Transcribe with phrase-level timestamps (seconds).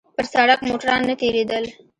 [0.15, 1.63] پر سړک موټران نه تېرېدل.